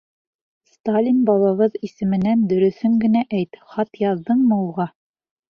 [0.69, 4.91] Сталин бабабыҙ исеменән дөрөҫөн генә әйт, хат яҙҙыңмы уға?